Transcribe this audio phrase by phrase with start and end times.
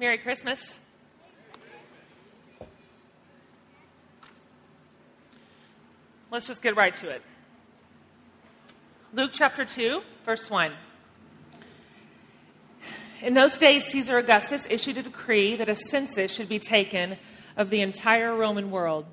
[0.00, 0.78] Merry Christmas.
[6.30, 7.20] Let's just get right to it.
[9.12, 10.72] Luke chapter 2, verse 1.
[13.22, 17.16] In those days, Caesar Augustus issued a decree that a census should be taken
[17.56, 19.04] of the entire Roman world.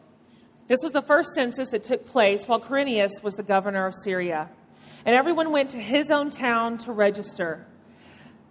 [0.67, 4.49] This was the first census that took place while Quirinius was the governor of Syria.
[5.03, 7.65] And everyone went to his own town to register.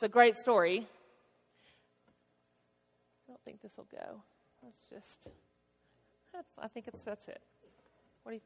[0.00, 0.88] It's a great story.
[3.28, 4.22] I don't think this will go.
[4.62, 5.28] Let's just.
[6.32, 7.42] That's, I think it's that's it.
[8.22, 8.40] What do you?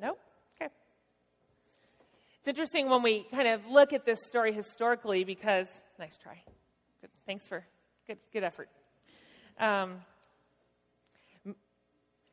[0.00, 0.20] Nope.
[0.54, 0.70] Okay.
[2.38, 5.66] It's interesting when we kind of look at this story historically because
[5.98, 6.40] nice try.
[7.00, 7.10] Good.
[7.26, 7.64] Thanks for
[8.06, 8.68] good good effort.
[9.58, 9.96] Um,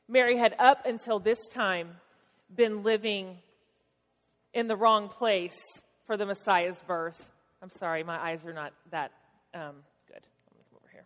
[0.07, 1.95] Mary had up until this time
[2.55, 3.39] been living
[4.53, 5.57] in the wrong place
[6.05, 7.27] for the Messiah's birth.
[7.62, 9.12] I'm sorry, my eyes are not that
[9.53, 9.75] um,
[10.07, 10.22] good.
[10.22, 11.06] Let me come over here.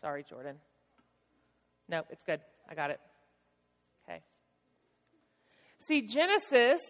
[0.00, 0.56] Sorry, Jordan.
[1.88, 2.40] No, it's good.
[2.68, 3.00] I got it.
[4.08, 4.20] Okay.
[5.78, 6.80] See, Genesis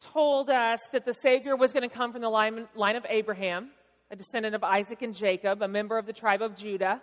[0.00, 3.70] told us that the Savior was going to come from the line, line of Abraham,
[4.10, 7.02] a descendant of Isaac and Jacob, a member of the tribe of Judah.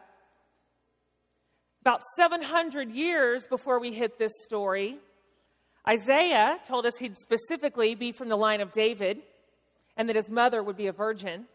[1.82, 4.98] About 700 years before we hit this story,
[5.88, 9.20] Isaiah told us he'd specifically be from the line of David
[9.96, 11.46] and that his mother would be a virgin.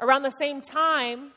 [0.00, 1.30] Around the same time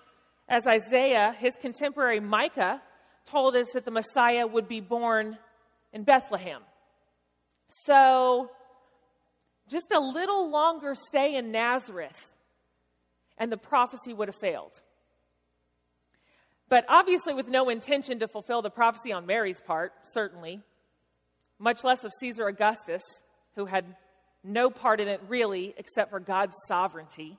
[0.49, 2.81] as Isaiah, his contemporary Micah
[3.25, 5.37] told us that the Messiah would be born
[5.93, 6.61] in Bethlehem.
[7.85, 8.49] So,
[9.69, 12.33] just a little longer stay in Nazareth,
[13.37, 14.81] and the prophecy would have failed.
[16.69, 20.61] But obviously, with no intention to fulfill the prophecy on Mary's part, certainly
[21.59, 23.03] much less of Caesar Augustus,
[23.55, 23.95] who had
[24.43, 27.37] no part in it really except for God's sovereignty.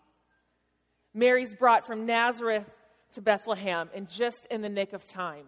[1.13, 2.69] Mary's brought from Nazareth
[3.13, 5.45] to Bethlehem, and just in the nick of time,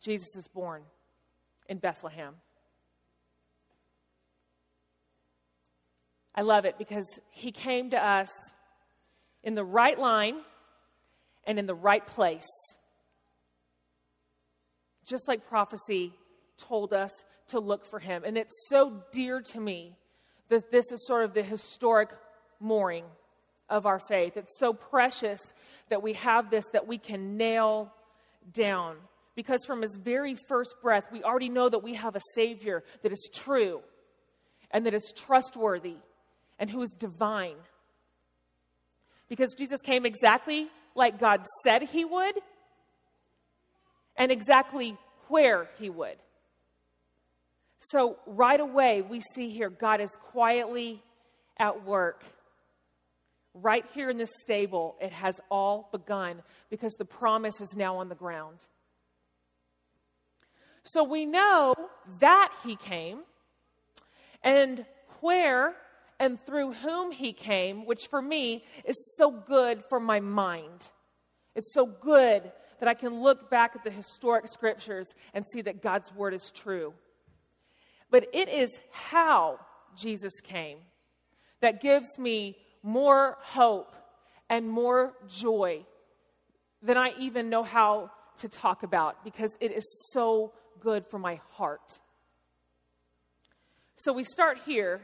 [0.00, 0.82] Jesus is born
[1.68, 2.34] in Bethlehem.
[6.34, 8.30] I love it because he came to us
[9.42, 10.36] in the right line
[11.44, 12.46] and in the right place.
[15.04, 16.12] Just like prophecy
[16.58, 18.22] told us to look for him.
[18.24, 19.96] And it's so dear to me
[20.48, 22.10] that this is sort of the historic
[22.60, 23.04] mooring
[23.68, 24.36] of our faith.
[24.36, 25.40] It's so precious
[25.88, 27.92] that we have this that we can nail
[28.52, 28.96] down.
[29.34, 33.12] Because from his very first breath, we already know that we have a Savior that
[33.12, 33.80] is true
[34.70, 35.96] and that is trustworthy
[36.58, 37.56] and who is divine.
[39.28, 42.34] Because Jesus came exactly like God said he would
[44.16, 44.96] and exactly
[45.28, 46.16] where he would.
[47.90, 51.02] So, right away, we see here God is quietly
[51.58, 52.22] at work,
[53.54, 58.08] right here in this stable, it has all begun because the promise is now on
[58.08, 58.58] the ground.
[60.84, 61.74] So we know
[62.20, 63.20] that he came
[64.42, 64.86] and
[65.20, 65.74] where
[66.20, 70.88] and through whom he came, which for me is so good for my mind.
[71.54, 72.50] It's so good
[72.80, 76.50] that I can look back at the historic scriptures and see that God's word is
[76.50, 76.94] true.
[78.10, 79.60] But it is how
[79.96, 80.78] Jesus came
[81.60, 83.94] that gives me more hope
[84.48, 85.84] and more joy
[86.82, 91.40] than I even know how to talk about because it is so good for my
[91.50, 91.98] heart.
[93.96, 95.00] So we start here.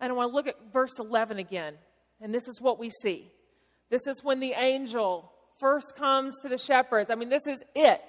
[0.00, 1.74] And I want to look at verse 11 again.
[2.20, 3.30] And this is what we see.
[3.90, 7.10] This is when the angel first comes to the shepherds.
[7.10, 8.08] I mean, this is it.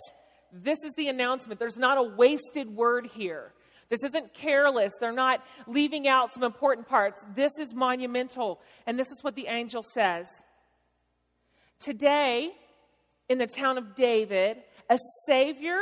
[0.54, 1.60] This is the announcement.
[1.60, 3.52] There's not a wasted word here.
[3.90, 4.94] This isn't careless.
[5.00, 7.26] They're not leaving out some important parts.
[7.36, 8.60] This is monumental.
[8.86, 10.28] And this is what the angel says
[11.80, 12.52] Today,
[13.28, 14.58] in the town of David,
[14.90, 15.80] a Savior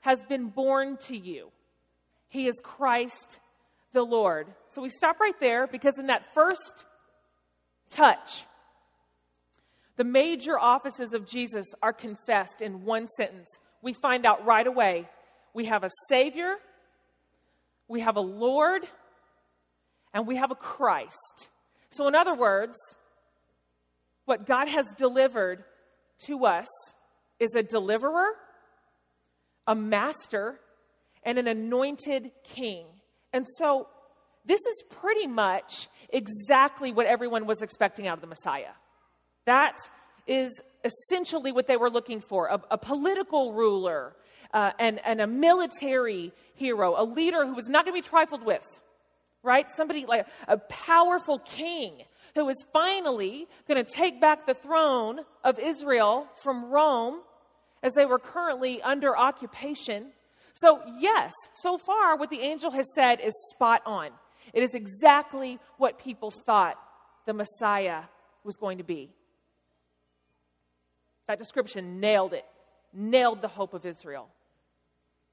[0.00, 1.50] has been born to you.
[2.28, 3.38] He is Christ
[3.92, 4.48] the Lord.
[4.70, 6.84] So we stop right there because in that first
[7.90, 8.44] touch,
[9.96, 13.48] the major offices of Jesus are confessed in one sentence.
[13.84, 15.08] We find out right away
[15.52, 16.56] we have a Savior,
[17.86, 18.82] we have a Lord,
[20.12, 21.48] and we have a Christ.
[21.90, 22.74] So, in other words,
[24.24, 25.64] what God has delivered
[26.26, 26.66] to us
[27.38, 28.30] is a deliverer,
[29.66, 30.58] a master,
[31.22, 32.86] and an anointed king.
[33.34, 33.86] And so,
[34.46, 38.72] this is pretty much exactly what everyone was expecting out of the Messiah.
[39.44, 39.76] That
[40.26, 44.14] is essentially what they were looking for a, a political ruler
[44.52, 48.44] uh, and, and a military hero, a leader who was not going to be trifled
[48.44, 48.64] with,
[49.42, 49.66] right?
[49.74, 52.02] Somebody like a powerful king
[52.34, 57.20] who is finally going to take back the throne of Israel from Rome
[57.82, 60.06] as they were currently under occupation.
[60.54, 64.10] So, yes, so far what the angel has said is spot on.
[64.52, 66.76] It is exactly what people thought
[67.26, 68.02] the Messiah
[68.44, 69.10] was going to be.
[71.34, 72.44] That description nailed it,
[72.92, 74.28] nailed the hope of Israel.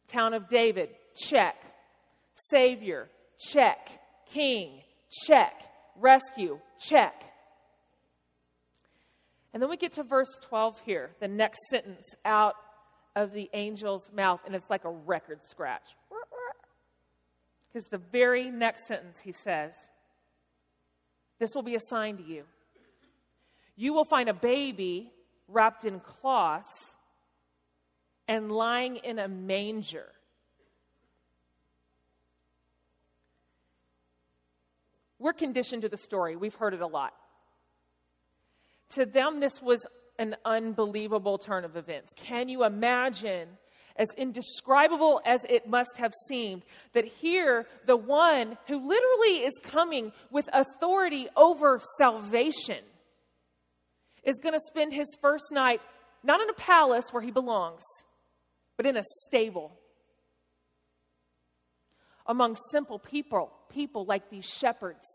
[0.07, 1.63] Town of David, check.
[2.49, 3.07] Savior,
[3.37, 3.87] check.
[4.25, 4.81] King,
[5.27, 5.53] check.
[5.95, 7.13] Rescue, check.
[9.53, 12.55] And then we get to verse 12 here, the next sentence out
[13.15, 15.85] of the angel's mouth, and it's like a record scratch.
[17.71, 19.73] Because the very next sentence he says,
[21.37, 22.45] This will be a sign to you.
[23.75, 25.11] You will find a baby
[25.51, 26.95] wrapped in cloths
[28.27, 30.07] and lying in a manger.
[35.19, 37.13] We're conditioned to the story, we've heard it a lot.
[38.91, 39.85] To them, this was
[40.17, 42.13] an unbelievable turn of events.
[42.15, 43.47] Can you imagine,
[43.95, 46.63] as indescribable as it must have seemed,
[46.93, 52.79] that here the one who literally is coming with authority over salvation
[54.23, 55.81] is going to spend his first night
[56.23, 57.81] not in a palace where he belongs,
[58.77, 59.71] but in a stable
[62.27, 65.07] among simple people, people like these shepherds,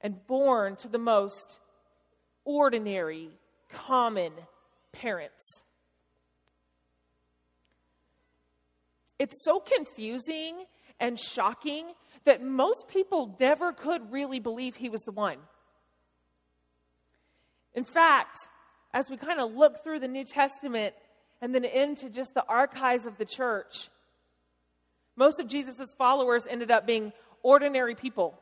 [0.00, 1.60] and born to the most
[2.44, 3.30] ordinary,
[3.70, 4.32] common
[4.92, 5.62] parents.
[9.18, 10.64] It's so confusing
[11.00, 11.86] and shocking
[12.24, 15.38] that most people never could really believe he was the one.
[17.74, 18.36] In fact,
[18.92, 20.94] as we kind of look through the New Testament
[21.40, 23.88] and then into just the archives of the church,
[25.16, 27.12] most of Jesus' followers ended up being
[27.42, 28.38] ordinary people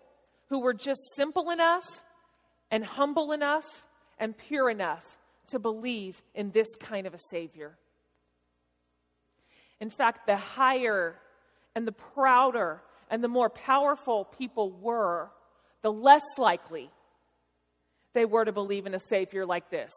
[0.49, 2.03] who were just simple enough
[2.71, 3.87] and humble enough
[4.19, 7.77] and pure enough to believe in this kind of a Savior.
[9.81, 11.17] In fact, the higher
[11.75, 15.31] and the prouder and the more powerful people were,
[15.83, 16.91] the less likely
[18.15, 19.93] they were to believe in a Savior like this.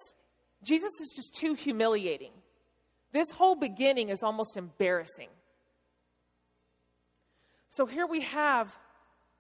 [0.64, 2.32] Jesus is just too humiliating.
[3.12, 5.30] This whole beginning is almost embarrassing.
[7.70, 8.76] So here we have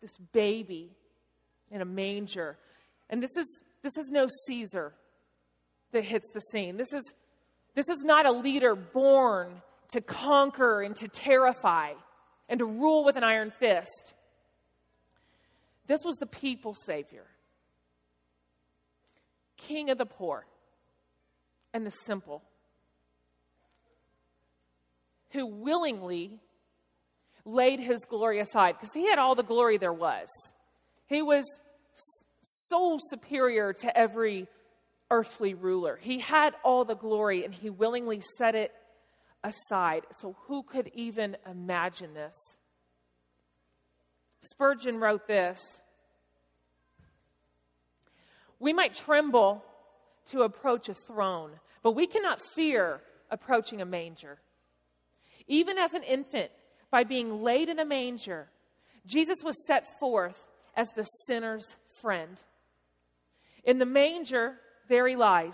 [0.01, 0.91] this baby
[1.71, 2.57] in a manger.
[3.09, 4.93] And this is, this is no Caesar
[5.91, 6.77] that hits the scene.
[6.77, 7.13] This is,
[7.75, 11.93] this is not a leader born to conquer and to terrify
[12.49, 14.13] and to rule with an iron fist.
[15.87, 17.25] This was the people's Savior.
[19.57, 20.45] King of the poor
[21.73, 22.43] and the simple,
[25.31, 26.39] who willingly
[27.45, 30.29] laid his glory aside because he had all the glory there was.
[31.07, 31.45] He was
[32.41, 34.47] so superior to every
[35.11, 35.99] earthly ruler.
[36.01, 38.71] He had all the glory and he willingly set it
[39.43, 40.03] aside.
[40.17, 42.35] So, who could even imagine this?
[44.41, 45.81] Spurgeon wrote this
[48.65, 49.63] We might tremble
[50.31, 51.51] to approach a throne,
[51.83, 54.39] but we cannot fear approaching a manger.
[55.47, 56.49] Even as an infant,
[56.89, 58.47] by being laid in a manger,
[59.05, 62.39] Jesus was set forth as the sinner's friend.
[63.63, 64.55] In the manger,
[64.89, 65.53] there he lies,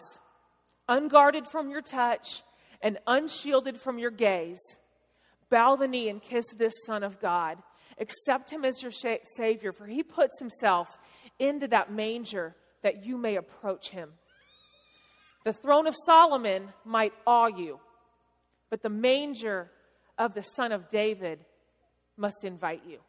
[0.88, 2.44] unguarded from your touch
[2.82, 4.62] and unshielded from your gaze.
[5.50, 7.58] Bow the knee and kiss this Son of God.
[8.00, 8.94] Accept him as your
[9.36, 10.98] Savior, for he puts himself
[11.40, 14.12] into that manger that you may approach him.
[15.44, 17.80] The throne of Solomon might awe you,
[18.70, 19.72] but the manger
[20.18, 21.40] of the Son of David
[22.18, 23.00] must invite you.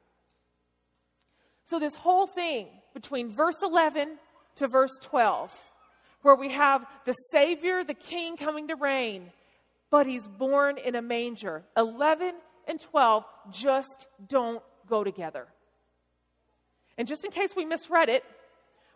[1.66, 4.18] So, this whole thing between verse 11
[4.56, 5.52] to verse 12,
[6.22, 9.30] where we have the Savior, the King coming to reign,
[9.90, 11.64] but he's born in a manger.
[11.76, 12.34] 11
[12.66, 15.46] and 12 just don't go together.
[16.98, 18.24] And just in case we misread it,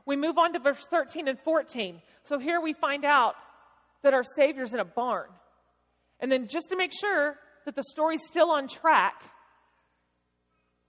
[0.06, 2.00] we move on to verse 13 and 14.
[2.24, 3.34] So here we find out
[4.02, 5.28] that our Savior's in a barn.
[6.20, 9.22] And then just to make sure that the story's still on track,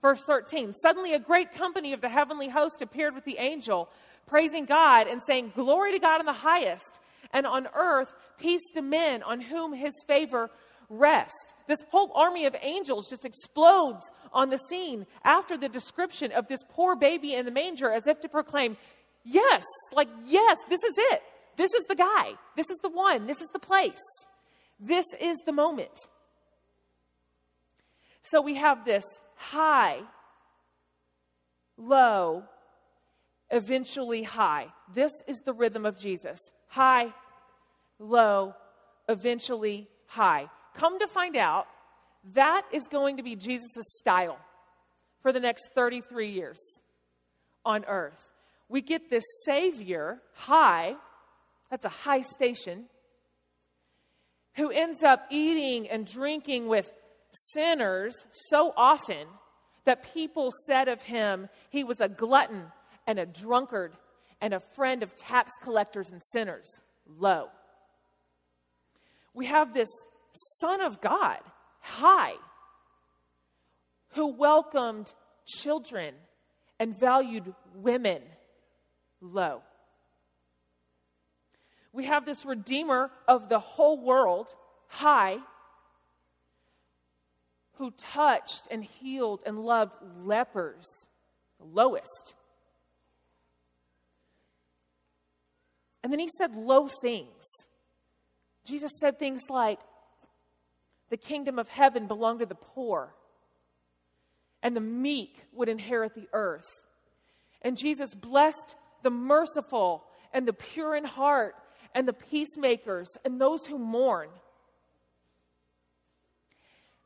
[0.00, 3.88] verse 13 suddenly a great company of the heavenly host appeared with the angel,
[4.26, 7.00] praising God and saying, Glory to God in the highest,
[7.32, 10.48] and on earth peace to men on whom his favor
[10.88, 11.54] rest.
[11.66, 16.60] This whole army of angels just explodes on the scene after the description of this
[16.70, 18.76] poor baby in the manger as if to proclaim,
[19.24, 21.22] Yes, like, yes, this is it.
[21.56, 22.34] This is the guy.
[22.56, 23.26] This is the one.
[23.26, 23.98] This is the place.
[24.80, 26.06] This is the moment.
[28.22, 29.04] So we have this
[29.36, 30.00] high,
[31.76, 32.44] low,
[33.50, 34.66] eventually high.
[34.94, 37.12] This is the rhythm of Jesus high,
[37.98, 38.54] low,
[39.08, 40.48] eventually high.
[40.74, 41.66] Come to find out,
[42.34, 44.38] that is going to be Jesus' style
[45.22, 46.60] for the next 33 years
[47.64, 48.27] on earth
[48.68, 50.94] we get this Savior, high,
[51.70, 52.84] that's a high station,
[54.54, 56.92] who ends up eating and drinking with
[57.52, 59.26] sinners so often
[59.84, 62.64] that people said of him he was a glutton
[63.06, 63.92] and a drunkard
[64.40, 66.80] and a friend of tax collectors and sinners.
[67.18, 67.48] Low.
[69.32, 69.88] We have this
[70.60, 71.38] Son of God,
[71.80, 72.34] high,
[74.10, 75.12] who welcomed
[75.46, 76.14] children
[76.78, 78.22] and valued women
[79.20, 79.62] low.
[81.92, 84.54] We have this Redeemer of the whole world,
[84.88, 85.38] high,
[87.74, 90.86] who touched and healed and loved lepers,
[91.58, 92.34] the lowest.
[96.02, 97.44] And then he said low things.
[98.64, 99.80] Jesus said things like,
[101.10, 103.14] the kingdom of heaven belonged to the poor,
[104.62, 106.84] and the meek would inherit the earth.
[107.62, 111.54] And Jesus blessed the merciful and the pure in heart
[111.94, 114.28] and the peacemakers and those who mourn.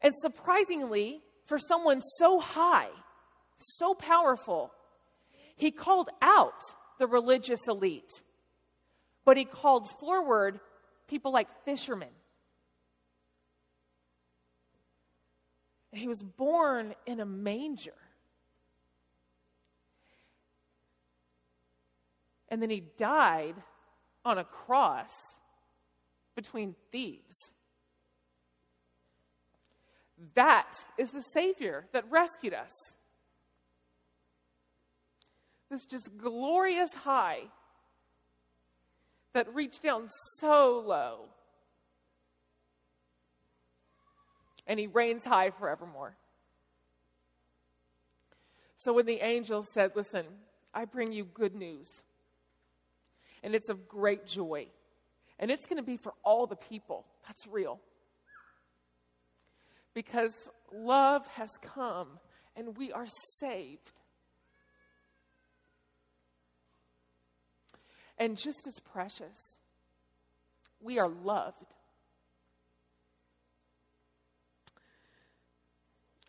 [0.01, 2.89] And surprisingly, for someone so high,
[3.59, 4.73] so powerful,
[5.57, 6.61] he called out
[6.99, 8.23] the religious elite,
[9.25, 10.61] but he called forward
[11.07, 12.09] people like fishermen.
[15.93, 17.93] He was born in a manger.
[22.53, 23.55] And then he died
[24.27, 25.09] on a cross
[26.37, 27.35] between thieves.
[30.35, 32.71] That is the Savior that rescued us.
[35.71, 37.45] This just glorious high
[39.33, 41.21] that reached down so low.
[44.67, 46.17] And he reigns high forevermore.
[48.77, 50.27] So when the angel said, Listen,
[50.75, 51.89] I bring you good news
[53.43, 54.67] and it's of great joy.
[55.39, 57.05] And it's going to be for all the people.
[57.27, 57.81] That's real.
[59.95, 60.35] Because
[60.73, 62.09] love has come
[62.57, 63.07] and we are
[63.39, 63.93] saved.
[68.19, 69.57] And just as precious,
[70.81, 71.57] we are loved.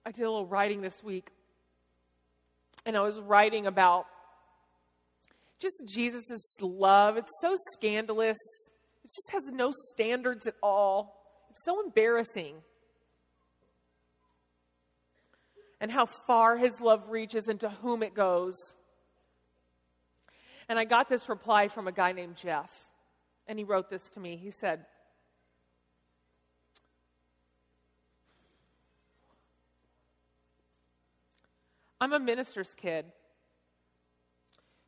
[0.05, 1.29] I did a little writing this week,
[2.85, 4.05] and I was writing about
[5.63, 7.17] just Jesus' love.
[7.17, 8.37] It's so scandalous.
[9.03, 11.19] It just has no standards at all.
[11.49, 12.55] It's so embarrassing.
[15.81, 18.55] And how far his love reaches and to whom it goes.
[20.69, 22.69] And I got this reply from a guy named Jeff.
[23.47, 24.37] And he wrote this to me.
[24.37, 24.85] He said,
[31.99, 33.05] I'm a minister's kid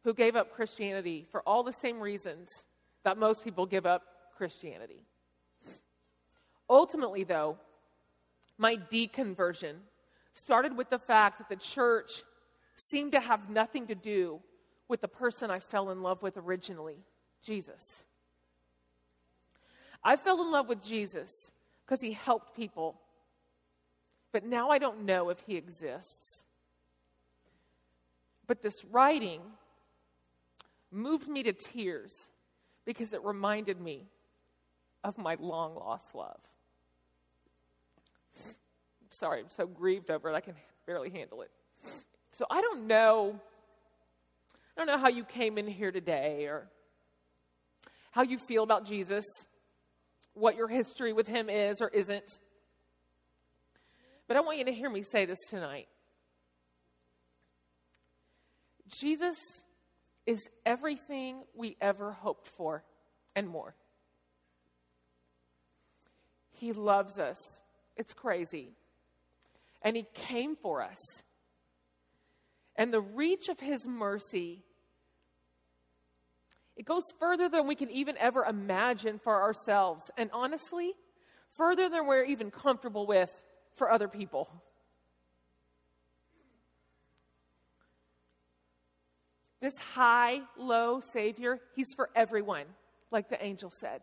[0.06, 2.64] who gave up Christianity for all the same reasons
[3.04, 4.04] that most people give up
[4.38, 5.04] Christianity.
[6.70, 7.58] Ultimately, though,
[8.60, 9.74] my deconversion
[10.36, 12.24] started with the fact that the church
[12.76, 14.40] seemed to have nothing to do
[14.88, 16.98] with the person I fell in love with originally,
[17.44, 18.04] Jesus.
[20.04, 21.52] I fell in love with Jesus
[21.84, 23.02] because he helped people,
[24.32, 26.46] but now I don't know if he exists.
[28.46, 29.42] But this writing
[30.92, 32.14] moved me to tears
[32.86, 34.08] because it reminded me
[35.04, 36.40] of my long lost love.
[39.12, 41.52] Sorry, I'm so grieved over it, I can barely handle it.
[42.34, 43.40] So I don't know.
[44.76, 46.68] I don't know how you came in here today or
[48.12, 49.24] how you feel about Jesus,
[50.34, 52.40] what your history with him is or isn't.
[54.28, 55.88] But I want you to hear me say this tonight.
[59.00, 59.36] Jesus
[60.26, 62.84] is everything we ever hoped for
[63.36, 63.76] and more.
[66.52, 67.38] He loves us.
[67.96, 68.70] It's crazy.
[69.82, 70.98] And He came for us.
[72.76, 74.64] And the reach of His mercy,
[76.76, 80.10] it goes further than we can even ever imagine for ourselves.
[80.18, 80.94] And honestly,
[81.52, 83.30] further than we're even comfortable with
[83.76, 84.50] for other people.
[89.66, 92.66] This high, low Savior, He's for everyone,
[93.10, 94.02] like the angel said.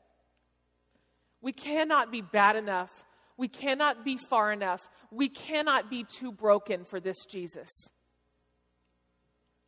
[1.41, 2.91] We cannot be bad enough.
[3.37, 4.91] We cannot be far enough.
[5.13, 7.71] We cannot be too broken for this Jesus.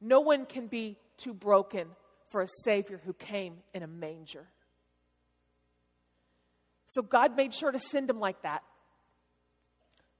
[0.00, 1.86] No one can be too broken
[2.26, 4.48] for a Savior who came in a manger.
[6.86, 8.64] So God made sure to send him like that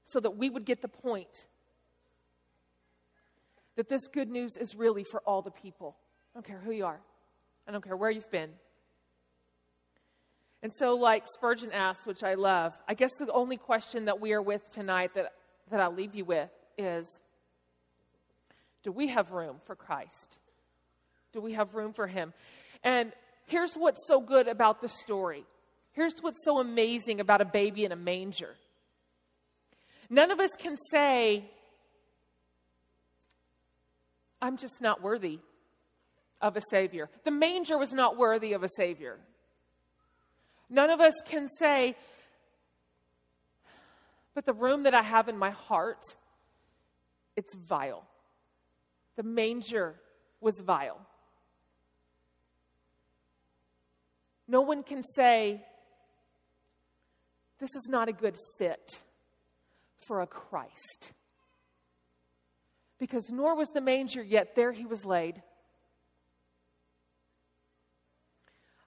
[0.05, 1.47] so that we would get the point
[3.75, 5.95] that this good news is really for all the people.
[6.33, 6.99] I don't care who you are,
[7.67, 8.51] I don't care where you've been.
[10.63, 14.33] And so, like Spurgeon asks, which I love, I guess the only question that we
[14.33, 15.33] are with tonight that,
[15.69, 17.19] that I'll leave you with is
[18.83, 20.39] Do we have room for Christ?
[21.33, 22.33] Do we have room for Him?
[22.83, 23.11] And
[23.45, 25.45] here's what's so good about the story.
[25.91, 28.55] Here's what's so amazing about a baby in a manger.
[30.09, 31.45] None of us can say,
[34.45, 35.39] I'm just not worthy
[36.39, 37.09] of a Savior.
[37.23, 39.17] The manger was not worthy of a Savior.
[40.69, 41.95] None of us can say,
[44.35, 46.03] but the room that I have in my heart,
[47.35, 48.05] it's vile.
[49.15, 49.95] The manger
[50.39, 50.99] was vile.
[54.47, 55.63] No one can say,
[57.59, 58.99] this is not a good fit
[60.05, 61.13] for a Christ
[62.99, 65.41] because nor was the manger, yet there he was laid.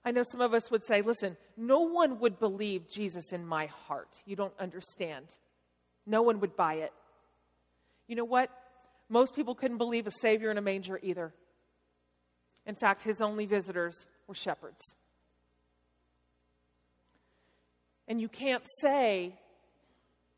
[0.03, 3.67] I know some of us would say, listen, no one would believe Jesus in my
[3.67, 4.09] heart.
[4.25, 5.25] You don't understand.
[6.05, 6.93] No one would buy it.
[8.07, 8.49] You know what?
[9.09, 11.33] Most people couldn't believe a Savior in a manger either.
[12.65, 14.81] In fact, his only visitors were shepherds.
[18.07, 19.35] And you can't say,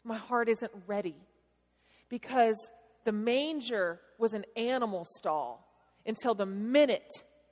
[0.03, 1.15] my heart isn't ready,
[2.09, 2.57] because
[3.03, 5.67] the manger was an animal stall
[6.05, 7.11] until the minute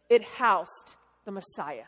[0.10, 1.86] it housed the Messiah.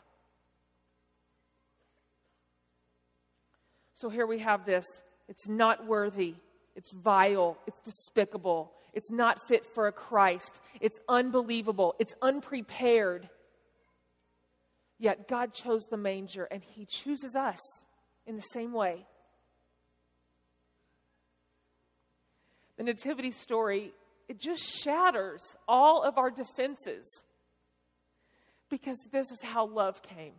[3.95, 4.85] So here we have this.
[5.27, 6.35] It's not worthy.
[6.75, 7.57] It's vile.
[7.67, 8.71] It's despicable.
[8.93, 10.59] It's not fit for a Christ.
[10.79, 11.95] It's unbelievable.
[11.99, 13.29] It's unprepared.
[14.97, 17.59] Yet God chose the manger, and He chooses us
[18.25, 19.05] in the same way.
[22.81, 23.93] The nativity story,
[24.27, 27.05] it just shatters all of our defenses
[28.71, 30.33] because this is how love came.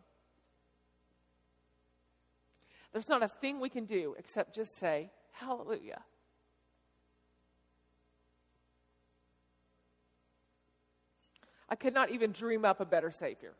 [2.92, 6.02] There's not a thing we can do except just say, Hallelujah.
[11.68, 13.52] I could not even dream up a better Savior.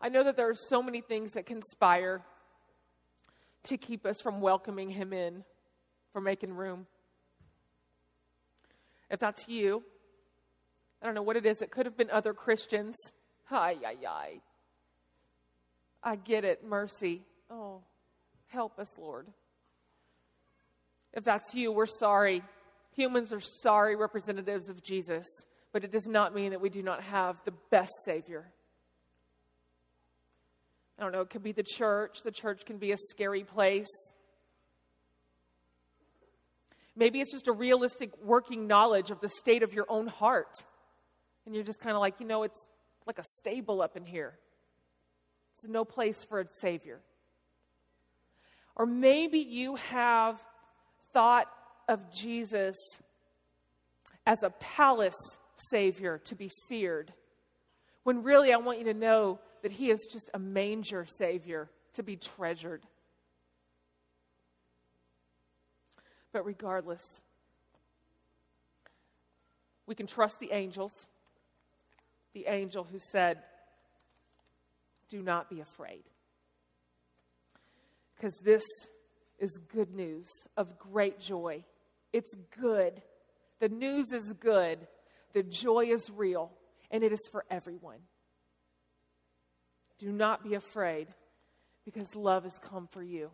[0.00, 2.22] I know that there are so many things that conspire
[3.64, 5.44] to keep us from welcoming him in,
[6.12, 6.86] for making room.
[9.10, 9.82] If that's you,
[11.02, 11.62] I don't know what it is.
[11.62, 12.96] It could have been other Christians.
[13.46, 14.40] Hi, hi, hi.
[16.02, 16.64] I get it.
[16.64, 17.22] Mercy.
[17.50, 17.82] Oh,
[18.48, 19.26] help us, Lord.
[21.12, 22.42] If that's you, we're sorry.
[22.94, 25.26] Humans are sorry representatives of Jesus,
[25.72, 28.52] but it does not mean that we do not have the best Savior.
[31.00, 32.18] I don't know, it could be the church.
[32.22, 33.88] The church can be a scary place.
[36.94, 40.62] Maybe it's just a realistic working knowledge of the state of your own heart.
[41.46, 42.66] And you're just kind of like, you know, it's
[43.06, 44.34] like a stable up in here.
[45.54, 47.00] It's no place for a Savior.
[48.76, 50.38] Or maybe you have
[51.14, 51.50] thought
[51.88, 52.76] of Jesus
[54.26, 55.16] as a palace
[55.70, 57.12] Savior to be feared,
[58.02, 62.02] when really I want you to know that He is just a manger Savior to
[62.02, 62.82] be treasured.
[66.32, 67.02] But regardless,
[69.86, 70.92] we can trust the angels,
[72.32, 73.38] the angel who said,
[75.08, 76.04] Do not be afraid.
[78.14, 78.62] Because this
[79.38, 81.64] is good news of great joy.
[82.12, 83.02] It's good.
[83.58, 84.78] The news is good.
[85.32, 86.52] The joy is real,
[86.90, 87.98] and it is for everyone.
[90.00, 91.08] Do not be afraid
[91.84, 93.30] because love has come for you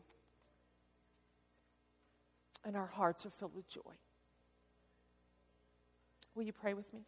[2.64, 3.80] and our hearts are filled with joy.
[6.34, 7.06] Will you pray with me?